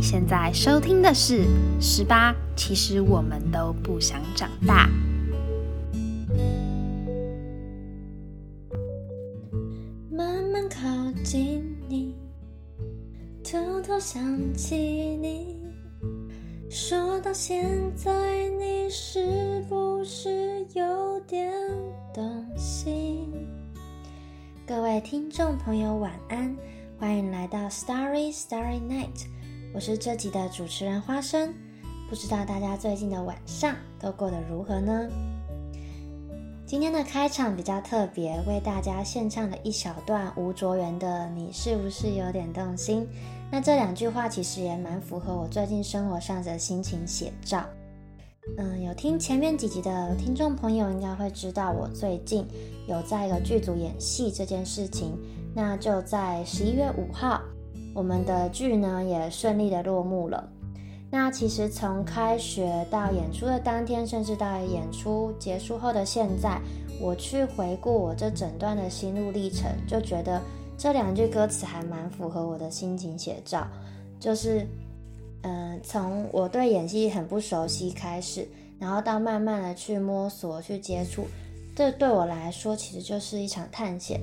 [0.00, 1.44] 现在收听的是
[1.80, 4.88] 《十八》，其实我们都不想长大。
[10.10, 10.80] 慢慢靠
[11.22, 12.14] 近你，
[13.44, 15.58] 偷偷想起你。
[16.70, 18.10] 说到现在，
[18.58, 21.52] 你是不是有点
[22.14, 23.28] 动心？
[24.66, 26.56] 各位听众朋友，晚安。
[26.98, 29.24] 欢迎来到 Starry Starry Night，
[29.72, 31.54] 我是这集的主持人花生。
[32.08, 35.08] 不知道大家最近的晚上都过得如何呢？
[36.66, 43.02] 今天的开场比较特别，为大家献唱了一小段吴卓源的《你是不是有点动心》。
[43.48, 47.64] 那这两句话其实也蛮符合我最近生活上的心情写照。
[48.58, 52.44] 嗯，有听前面几集的听众朋友应该会知道，我最近
[52.88, 55.16] 有在一个剧组演戏这件事情。
[55.54, 57.40] 那就在十一月五号，
[57.94, 60.48] 我们的剧呢也顺利的落幕了。
[61.10, 66.60] 那其实从开学到演出的当天，甚至到演出结束后的现在，
[67.00, 70.40] 我去回顾我这整段的心路历程，就觉得
[70.78, 73.66] 这两句歌词还蛮符合我的心情写照。
[74.20, 74.64] 就是，
[75.42, 78.46] 嗯，从我对演戏很不熟悉开始，
[78.78, 81.26] 然后到慢慢的去摸索、去接触，
[81.74, 84.20] 这对我来说其实就是一场探险。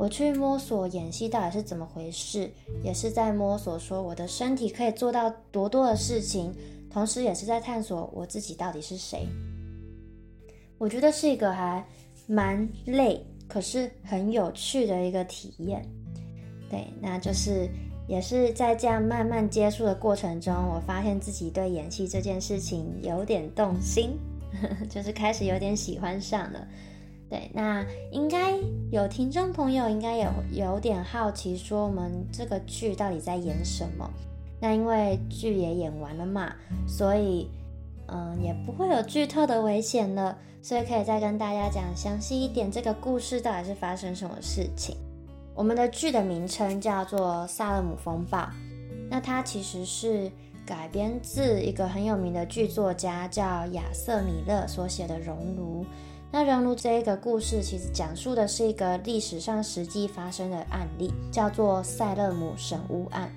[0.00, 2.50] 我去摸索演戏到底是怎么回事，
[2.82, 6.50] 也是在摸索说我的身体可以做到多多的事情，
[6.90, 9.28] 同时也是在探索我自己到底是谁。
[10.78, 11.84] 我觉得是一个还
[12.26, 15.86] 蛮累，可是很有趣的一个体验。
[16.70, 17.68] 对，那就是
[18.08, 24.16] 也是在这样慢慢接触的过程中，我发现自己对演戏这件事情有点动心，
[24.88, 26.66] 就是开始有点喜欢上了。
[27.30, 28.58] 对，那应该
[28.90, 34.10] 有听众朋友应该有有点好奇，说我们这个剧到底在演什么？
[34.60, 36.52] 那因为剧也演完了嘛，
[36.88, 37.48] 所以
[38.08, 44.96] 嗯也不会有剧透的危险了，所以可以再跟大家讲详细一点，这个故事到底是发生什么事情？
[45.54, 48.38] 我们的剧的名称叫做《萨勒姆风暴》，
[49.08, 50.28] 那它其实是
[50.66, 55.84] 改编自一个很有名的剧作家叫亚瑟米勒所写的《熔炉》。
[56.32, 63.28] 那熔炉这一个故事，其实讲述的是一个历史上实际发生的案例，叫做塞勒姆神巫案。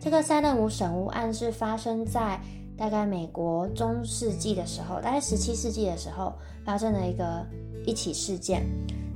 [0.00, 2.40] 这个塞勒姆神巫案是发生在
[2.76, 6.32] 大概美国中世纪的时候，大概十七世纪的时候
[6.64, 7.46] 发生的一个
[7.86, 8.66] 一起事件。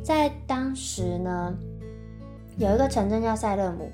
[0.04, 1.52] 在当时呢，
[2.56, 3.90] 有一个城镇叫塞勒姆，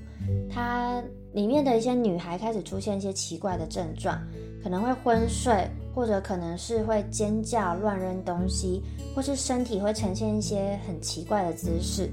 [0.52, 1.02] 它
[1.32, 4.20] 里面的一些女孩开始出现一些奇怪的症状，
[4.62, 5.68] 可能会昏睡。
[5.94, 8.82] 或者可能是会尖叫、乱扔东西，
[9.14, 12.08] 或是身体会呈现一些很奇怪的姿势。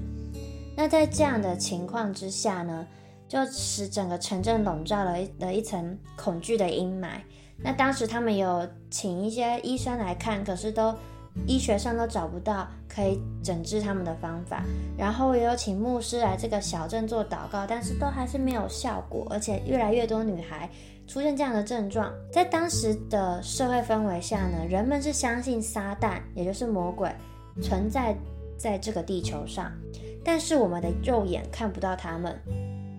[0.76, 2.86] 那在这样的情况之下呢，
[3.26, 7.08] 就使整个城镇笼罩了一了一层恐惧的阴霾。
[7.56, 10.94] 那当时他们有请一些医生来看，可是都
[11.46, 14.62] 医学上都找不到可以诊治他们的方法。
[14.96, 20.68] 然后也有请牧师来这个小镇做祷告，但是都还是没有效果，而且越来越多女孩。
[21.06, 27.10] 出现这样的症状，在当时的社会氛围下呢，人们是相信撒旦，也就是魔鬼
[27.60, 28.14] 存在
[28.56, 29.72] 在这个地球上，
[30.24, 32.40] 但是我们的肉眼看不到他们。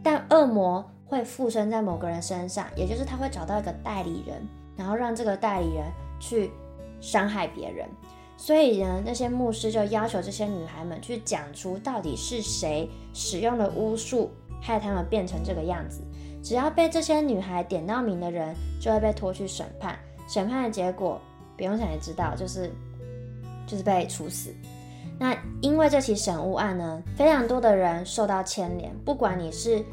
[0.03, 5.85] 但恶魔会附身在某个人身上，也就是他会找到一个代理人，然后让这个代理人
[6.19, 6.51] 去
[6.99, 7.87] 伤害别人。
[8.41, 16.01] 所以呢，那些牧师就要求这些女孩们去讲出到底是谁使用了巫术，害他们变成这个样子。
[16.41, 19.95] 只要被这些女孩点到名的人，就会被拖去审判。
[20.27, 21.21] 审判的结果
[21.55, 22.71] 不用想也知道，就是
[23.67, 24.51] 就是被处死。
[25.19, 29.85] 那因为这起审巫案呢，非常多的人受到牵连，不管你是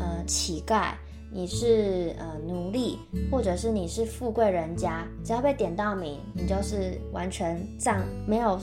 [0.00, 0.94] 呃乞丐，
[1.32, 2.98] 你是呃奴隶，
[3.30, 8.60] 或者是你是富贵人家，只要被点到名，你就是完全葬没有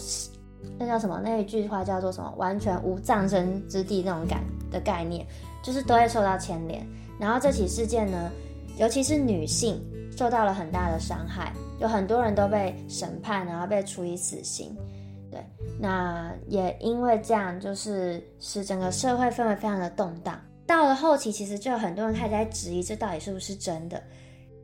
[0.78, 2.32] 那叫什么那一句话叫做什么？
[2.38, 5.26] 完全无葬身之地那种感的概念，
[5.64, 6.86] 就是都会受到牵连。
[7.20, 8.32] 然后这起事件呢，
[8.78, 9.82] 尤其是女性
[10.16, 14.76] 受到了很大的伤害，有很多人都被审判，然后被处以死刑。
[15.32, 15.44] 对，
[15.80, 20.40] 那也因为这样，就是使整个社会氛围非常的动荡。
[20.70, 24.00] 到了后期，其实就有很多人开始在质疑这到底是不是真的，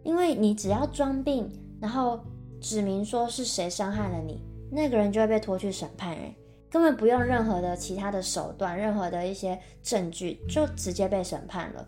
[0.03, 2.23] 因为你只要装病，然后
[2.61, 4.39] 指明说是谁伤害了你，
[4.71, 6.31] 那个人就会被拖去审判，哎，
[6.69, 11.83] 根本不用任何的其他的手段，任何的一些证据，就直接被审判了。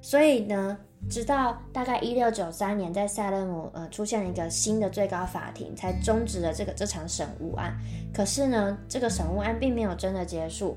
[0.00, 0.78] 所以呢，
[1.10, 7.76] 直到大概一六九三年，在塞勒姆呃出现了一个新的最高法庭，才终止了这个这场审巫案。
[8.14, 10.76] 可是呢，这个审巫案并没有真的结束，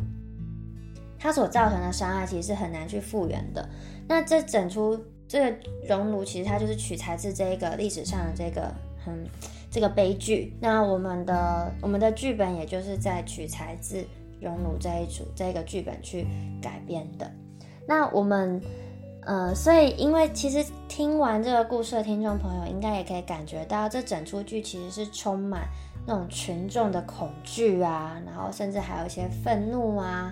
[1.26, 3.68] 它所造成的伤害其实是很难去复原的。
[4.08, 5.58] 那这整出这个
[5.88, 8.72] 熔炉其实它就是取材自这一个历史上的这个
[9.04, 9.28] 很
[9.72, 10.56] 这个悲剧。
[10.62, 14.06] 那我们的我们的剧本也就是在取材自
[14.40, 16.28] 熔炉这一组这个剧本去
[16.62, 17.28] 改编的。
[17.88, 18.62] 那我们
[19.26, 25.68] 呃，所以因为其实听完这个故事的听众朋友应该也可以感觉到，这整出剧其实是充满
[26.06, 30.32] 那种群众的恐惧啊，然后甚至还有一些愤怒啊。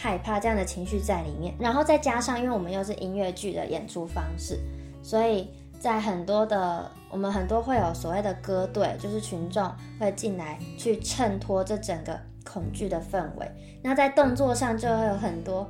[0.00, 4.56] 害怕这样的情绪在里面，然后再加上，因为我们又是音乐剧的演出方式，
[5.02, 5.48] 所以
[5.80, 9.68] 在很多的我们很多会有所谓的歌队，就是群众
[9.98, 13.50] 会进来去衬托这整个恐惧的氛围。
[13.82, 15.68] 那在动作上就会有很多，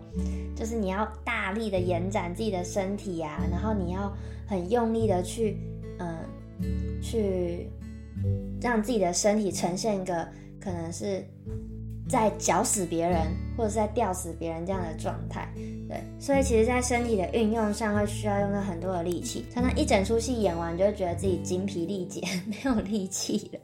[0.54, 4.12] 就是你要大力的延展自己的身体呀，然后你要
[4.46, 5.58] 很用力的去，
[5.98, 6.14] 嗯，
[7.00, 7.70] 去
[8.60, 10.28] 让自己的身体呈现一个
[10.60, 11.24] 可能是。
[12.08, 15.46] 在绞死别人，或者是在吊死别人这样的状态，
[15.86, 19.44] 对，所以其实，在身体的运用上会需要用到很多的力气。
[19.52, 23.60] 常常一整出戏演完，就会觉得自己精疲力竭， 没有力气了。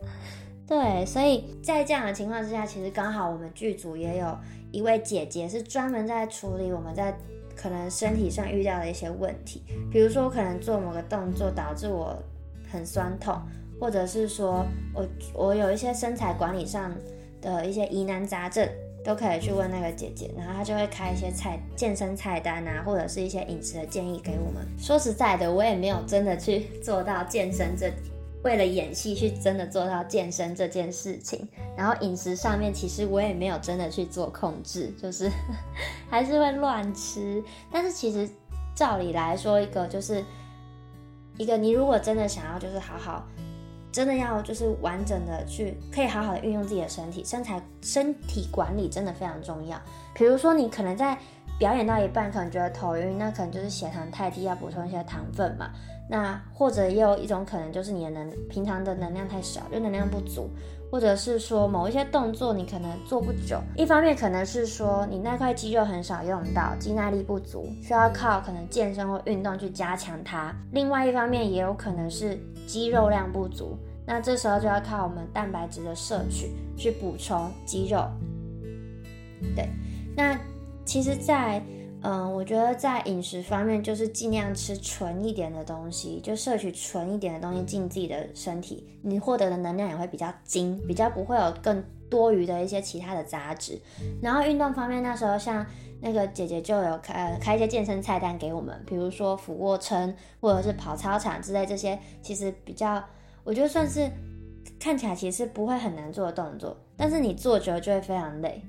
[0.67, 4.37] 对，所以在这样的情况之下，其实刚好我们剧组也有
[4.70, 7.17] 一位姐姐是专门在处理我们在
[7.56, 12.14] 可能身体上遇到的一些问题，比如说我可能做某个动作导致我
[12.70, 13.41] 很酸痛，
[13.81, 16.93] 或者是说我我有一些身材管理上。
[17.44, 18.67] 的一些疑难杂症
[19.05, 24.67] 都可以去问那个姐姐，然后她就会开一些菜健身菜单啊，或者是一些饮食的建议给我们。
[24.79, 27.93] 说实在的，我也没有真的去做到健身这，
[28.43, 31.46] 为了演戏去真的做到健身这件事情。
[31.76, 35.31] 然后饮食上面，其实我也没有真的去做控制，就是
[36.08, 37.44] 还是会乱吃。
[37.70, 38.26] 但是其实
[38.75, 40.25] 照理来说，一个就是
[41.37, 43.26] 一个你如果真的想要就是好好。
[43.94, 49.81] 真的要就是完整的去，可以好好的运用自己的身体，身材身体管理真的非常重要。
[50.12, 51.17] 比如说你可能在
[51.61, 55.70] 表演到一半，可能觉得头晕，那可能就是血糖太低，要补充一些糖分嘛。
[56.11, 60.50] 那或者也有一种可能就是你的能平常的能量太少，就能量不足，
[60.94, 63.61] 或者是说某一些动作你可能做不久。
[63.76, 70.55] 一方面可能是说你那块肌肉很少用到，肌耐力不足，需要靠可能健身或运动去加强它。
[70.70, 72.38] 另外一方面也有可能是。
[72.67, 73.76] 肌肉量不足，
[74.06, 78.08] 那这时候就要靠我们蛋白质的摄取去补充肌肉。
[79.55, 79.69] 对，
[80.17, 80.38] 那
[80.87, 81.61] 其实，在
[82.05, 93.81] 嗯，我觉得在饮食方面，就是尽量吃纯一点的东西，就摄取纯一点的东西进自己的身体，你获得的能量也会比较精，比较不会有更多余的一些其他的杂质。
[94.23, 95.67] 然后运动方面，那时候像。
[96.01, 103.03] 那个姐姐就有开开一些健身菜单给我们，比如说俯卧撑或者是跑操场之类这些，其实比较
[103.43, 104.11] 我觉得算是
[104.79, 108.62] 看起来其实不会很难做的动作，但是你做久了就会非常累。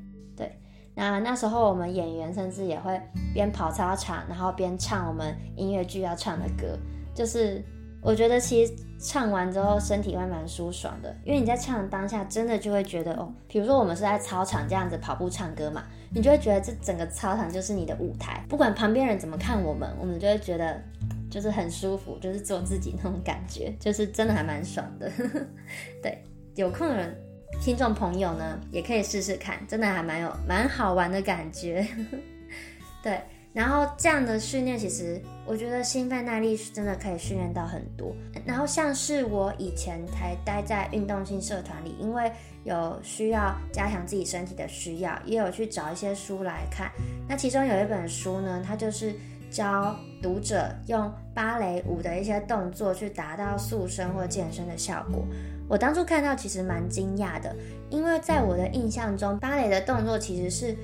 [0.96, 3.00] 那那时候我们演员甚至也会
[3.34, 6.78] 边跑操场，然后边唱我们音乐剧要唱的歌，
[7.14, 7.64] 就是
[8.02, 15.84] 我觉得其实唱完之后身体会蛮舒爽的，因为你在唱的当下真的就会觉得哦，比如说我们是在操场这样子跑步唱歌嘛。
[16.14, 20.82] 你就会觉得这整个操场就是你的舞台，不管旁边人怎么看我们，我们就会觉得
[21.30, 25.12] 就是很舒服，就是做自己那种感觉，就是真的还蛮爽的。
[26.02, 26.24] 对，
[26.56, 27.14] 有空的人
[27.62, 31.88] 听众朋友呢，也可以试试看，真的还蛮有蛮好玩的感觉。
[33.02, 33.22] 对，
[33.54, 38.16] 然后这样的训练，其实我觉得心肺耐力是真的可以训练到很多。
[38.46, 42.32] 然后像是我以前才待在运动性社团里，因为。
[42.66, 46.92] 有需要加强自己身体的需要，也有去找一些书来看。
[47.30, 49.14] 那其中有一本书呢，它就是
[49.50, 55.24] 教读者用芭蕾舞的一些动作去达到塑身或健身的效果。
[55.68, 57.56] 我当初看到其实蛮惊讶的，
[57.90, 60.76] 因为在我的印象中，芭蕾的动作其实是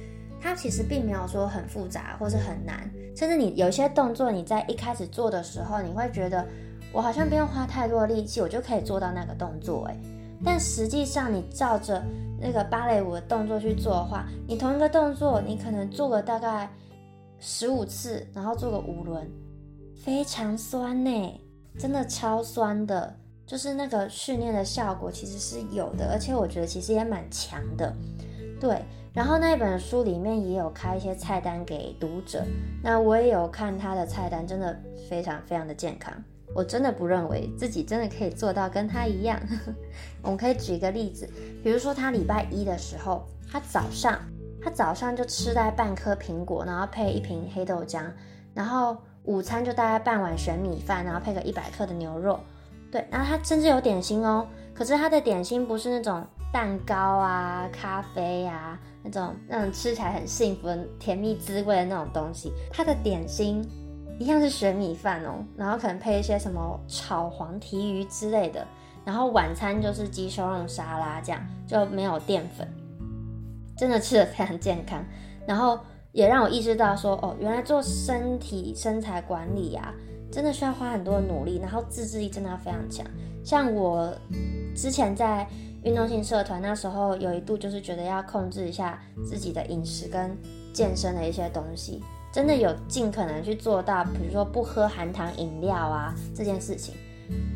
[0.41, 6.45] 它其实并没有说很复杂或是很难，甚至你有些动作你在一开始做的时候，你会觉得
[6.91, 9.95] 我好像不用花太多力气，我就可以做到那个动作，诶。
[10.43, 12.03] 但实际上，你照着
[12.39, 16.67] 那个芭蕾舞的动作去做的话，你同一个动作，你可能做了大概
[17.41, 19.27] 十五次，然后做个五轮，
[20.05, 21.41] 非常酸呢，
[21.77, 23.17] 真的超酸的。
[23.47, 27.93] 就是那个训练的效果其实是有的，而且我觉得其实也蛮强的。
[28.61, 28.81] 对，
[29.11, 32.45] 然后那一本书里面也有开一些菜单给读者，
[32.81, 34.79] 那我也有看他的菜单，真的
[35.09, 36.13] 非常非常的健康。
[36.53, 39.37] 我真的不认为自己真的可以做到跟他一样。
[40.21, 41.27] 我们可以举一个例子，
[41.61, 44.17] 比如说他礼拜一的时候，他早上
[44.63, 48.03] 他早上就吃大概半颗苹果，然后配一瓶黑豆浆，
[48.53, 52.39] 然后午餐就大概半碗玄米饭，然后配个一百克的牛肉。
[52.91, 60.67] 对，然后他甚至有点心哦，可是他的点心不是那种蛋糕啊、咖啡啊那种那种吃起来很幸福、
[60.99, 63.67] 甜蜜滋味的那种东西，他的点心。
[64.19, 68.63] 一样是玄米饭哦，然后可能配一些什么炒黄提鱼之类的，
[69.03, 72.71] 然后晚餐就是鸡胸肉沙拉，这样就没有淀粉，
[73.81, 75.03] 真的吃的非常健康。
[75.47, 75.79] 然后
[76.11, 79.91] 也让我意识到说，哦，原来做身体身材管理啊，
[80.31, 83.03] 真的需要花很多努力，然后自制力真的要非常强。
[83.43, 84.13] 像我
[84.75, 85.47] 之前在
[85.83, 90.37] 运动性社团那时候，有一度就是觉得要控制一下自己的饮食跟
[90.71, 92.03] 健身的一些东西。
[92.31, 96.93] 真的有尽可能去做到，比如说不喝含糖饮料啊这件事情。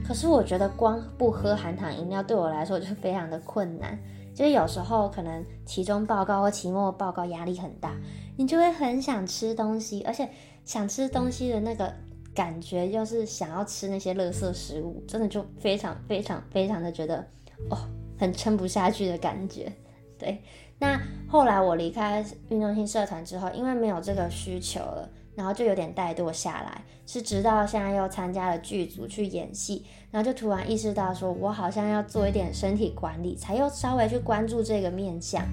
[0.03, 3.95] 可是我觉得光不喝含糖饮料对我来说就非常的困难。
[4.35, 7.95] 就是有时候可能期中报告或期末报告压力很大，
[8.37, 10.29] 你就会很想吃东西，而且
[10.65, 11.91] 想吃东西的那个
[12.35, 17.25] 感觉又是想要吃那些垃圾食物，真的就非常非常非常的觉得
[17.69, 17.77] 哦，
[18.19, 19.71] 很撑不下去的感觉，
[20.19, 20.37] 对。
[20.77, 26.81] 那后来我离开运动性社团之后，因为没有这个需求了，然后就有点怠惰下来。
[27.05, 35.45] 是直到现在又参加了剧组去演戏，然后就突然意识到，说我好像要做一点身体管理，才又稍微去关注这个面相。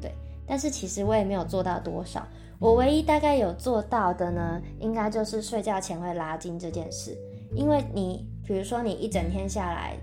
[0.00, 0.10] 对，
[0.46, 2.26] 但是其实我也没有做到多少。
[2.58, 7.14] 我唯一大概有做到的呢，应该就是睡觉前会拉筋这件事。
[7.54, 9.98] 因为你，比如说你一整天下来。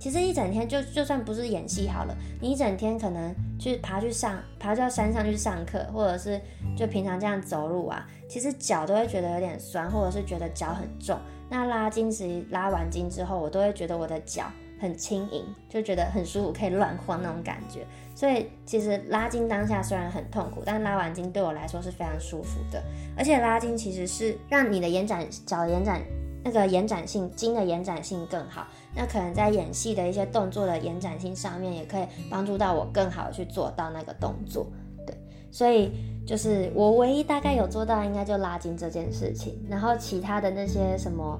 [0.00, 6.40] 其实一整天就就算不是演戏好了，你一整天可能去爬去上爬到山上去上课，或者是
[6.74, 11.18] 就平常这样走路啊，其实脚都会觉得有点酸，或者是觉得脚很重。
[11.50, 17.86] 那拉筋时拉完筋之后，我都会觉得我的脚很轻盈，就觉得很舒服，可以乱晃那种感觉。
[18.14, 22.82] 所以其实拉筋当下虽然很痛苦，但拉完筋对我来说是非常舒服的。
[23.18, 26.00] 而且拉筋其实是让你的延展脚延展
[26.44, 28.66] 那个延展性筋的延展性更好。
[28.94, 34.66] 那可能在演戏的一些动作的延展性上面，也可以帮助到我更好去做到那个动作，
[35.06, 35.16] 对，
[35.52, 35.92] 所以
[36.26, 41.38] 就是我唯一大概有做到，应该就拉筋这件事情，然后其他的那些什么，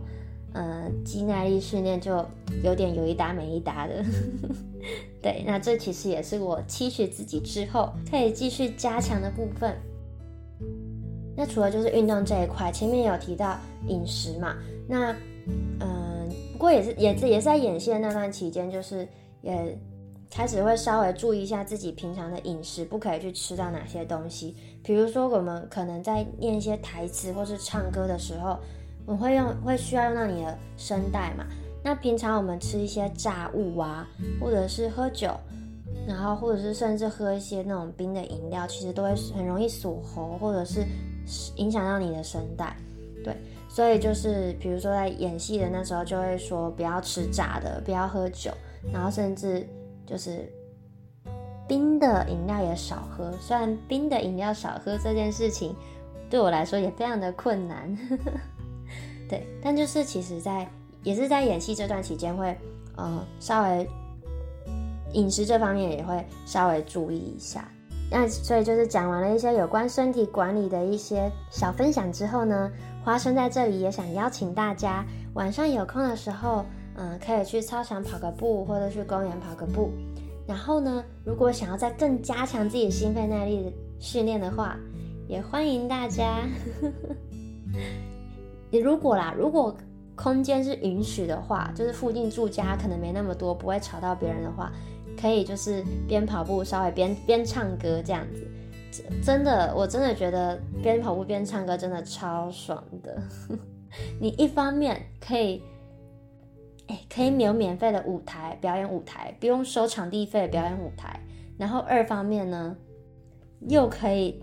[0.52, 2.25] 呃，肌耐力训练就
[2.62, 4.04] 有点有一搭没一搭的，
[5.21, 9.76] 对，那这其实也是我期许自己之后可以继续加强的部分。
[11.40, 14.54] 那除了就是运动这一块，前面有提到饮食嘛，
[14.87, 15.11] 那，
[15.80, 16.11] 嗯。
[16.52, 19.09] 不过也是，也是也是在演戏的那段期间，就是
[19.40, 19.78] 也
[20.30, 24.54] 开始会稍微注意一下自己平常的饮食，不可以去吃到哪些东西。
[24.82, 28.59] 比如说，我们可能在念一些台词或是唱歌的时候，
[29.06, 31.47] 我会用会需要用到你的声带嘛。
[31.82, 34.06] 那平常我们吃一些炸物啊，
[34.38, 35.30] 或者是喝酒，
[36.06, 40.85] 然后或者是甚至喝一些那种冰的饮料，其实都会很容易锁喉，或者是
[41.56, 42.76] 影响到你的声带，
[43.25, 43.37] 对。
[43.68, 48.50] 所以就是，比如说在演戏的那时候，就会说不要吃炸的，不要喝酒，
[48.92, 49.64] 然后甚至
[50.04, 50.52] 就是
[51.68, 53.30] 冰的饮料也少喝。
[53.40, 55.72] 虽然冰的饮料少喝这件事情
[56.28, 57.96] 对我来说也非常的困难，
[59.30, 60.68] 对，但就是其实，在
[61.04, 62.56] 也是在演戏这段期间，会
[62.96, 63.88] 呃稍微
[65.12, 67.70] 饮食这方面也会稍微注意一下。
[68.11, 72.71] 那所以就是讲完了一些有关身体管理的一些小分享之后呢。
[73.02, 75.02] 花生在这里也想邀请大家，
[75.33, 79.90] 晚上有空的时候，嗯，可以去操场跑个步，或者去公园跑个步。
[80.47, 84.76] 然后呢，如果想要再更加强自己心肺耐力的训练的话，
[85.29, 86.40] 也欢迎大家。
[88.71, 89.75] 你 如果啦，如果
[90.14, 94.71] 空间是允许的话，就是附近住家可能没那么多，不会吵到别人的话，
[95.19, 98.47] 可以就是边跑步稍微边边唱歌这样子。
[99.23, 103.23] 真的，我真的觉得边跑步边唱歌真的超爽的。
[104.21, 105.62] 你一方面可以，
[106.88, 111.21] 哎，可以有免费的舞台表演舞台，不用收场地费表演舞台。
[111.57, 112.76] 然后二方面呢，
[113.69, 114.43] 又可以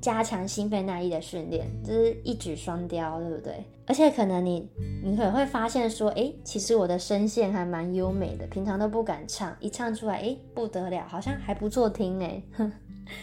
[0.00, 3.64] 加强心肺耐力的训练，就是一举双雕，对不对？
[3.86, 4.68] 而且可能你
[5.02, 12.42] 你可能会发现说，哎，其实我的声线还蛮优美的，平常都不敢唱，一唱出来，哎，不得了，好像还不错听哎。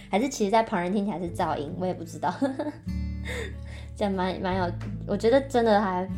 [0.09, 2.33] 还是其实，在旁人听起来是噪音，我也不知道。
[3.95, 4.71] 这样蛮蛮有，
[5.07, 6.09] 我觉得真的还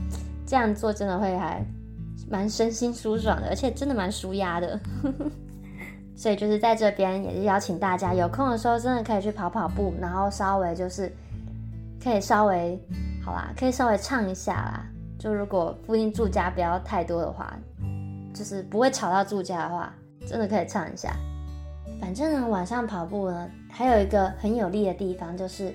[0.46, 1.62] 这样做，真的会还
[2.30, 4.80] 蛮身心舒爽的，而且真的蛮舒压的。
[6.18, 11.10] 所以就是在这边也是邀请大家，有空的时候真的可以去跑跑步，然后稍微就是
[12.04, 12.78] 可以稍微
[13.24, 14.86] 好啦，可以稍微唱一下啦。
[15.20, 17.56] 就如果附近住家不要太多的话，
[18.34, 19.94] 就是不会吵到住家的话，
[20.28, 21.16] 真的可以唱一下。
[22.02, 25.74] 反正呢，晚上跑步呢，还有一个很有利的地方，就是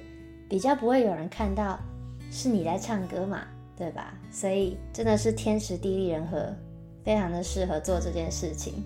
[0.49, 1.79] 比较不会有人看到
[2.31, 3.41] 是你在唱歌嘛，
[3.77, 4.13] 对吧？
[4.31, 6.55] 所以真的是天时地利人和，
[7.05, 8.85] 非常的适合做这件事情。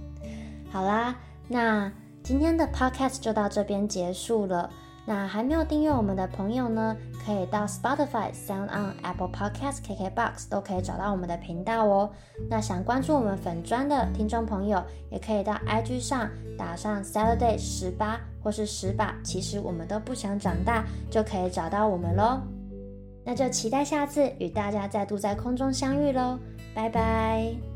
[0.71, 1.15] 好啦，
[1.49, 1.91] 那
[2.23, 4.69] 今天的 podcast 就到这边结束了。
[5.09, 12.11] 那还没有订阅我们的朋友呢，可以到 Spotify、Sound On、Apple Podcast、KKBox 都可以找到我们的频道哦。
[12.51, 22.41] 那想关注我们粉砖的听众朋友，也可以到 IG 上打上 Saturday 十八或是十把，其实我们都不想长大，就可以找到我们喽。
[23.25, 26.37] 那就期待下次与大家再度在空中相遇喽，
[26.75, 27.76] 拜拜。